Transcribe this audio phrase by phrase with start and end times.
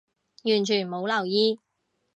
[0.45, 1.59] 完全冇留意